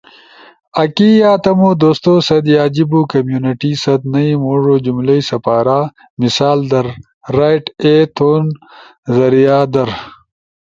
آکی 0.81 1.11
یا 1.21 1.31
تمو 1.43 1.69
دوستو 1.83 2.13
ست 2.27 2.45
یا 2.55 2.63
جیبو 2.75 2.99
کمیونٹی 3.11 3.71
ست 3.83 4.01
نئی 4.13 4.29
موڙو 4.43 4.75
جملئی 4.85 5.19
سپارا۔ 5.29 5.79
مثال 6.21 6.59
در 6.71 6.85
‘رائٹ 7.35 7.65
اے 7.83 7.95
تھون 8.15 8.43
ذریعہ 9.15 9.59
در’ 9.73 9.89